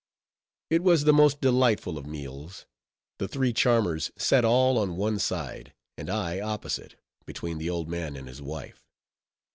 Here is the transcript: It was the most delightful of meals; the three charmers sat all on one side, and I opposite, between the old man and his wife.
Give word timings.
It 0.71 0.81
was 0.81 1.03
the 1.03 1.13
most 1.13 1.41
delightful 1.41 1.95
of 1.95 2.07
meals; 2.07 2.65
the 3.19 3.27
three 3.27 3.53
charmers 3.53 4.09
sat 4.17 4.43
all 4.43 4.79
on 4.79 4.95
one 4.97 5.19
side, 5.19 5.73
and 5.95 6.09
I 6.09 6.39
opposite, 6.39 6.95
between 7.27 7.59
the 7.59 7.69
old 7.69 7.87
man 7.87 8.15
and 8.15 8.27
his 8.27 8.41
wife. 8.41 8.83